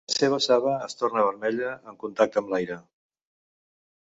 [0.09, 2.79] La seva saba es torna vermella en contacte amb l'aire.